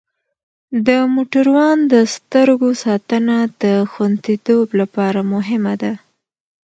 [0.87, 5.93] د موټروان د سترګو ساتنه د خوندیتوب لپاره مهمه ده.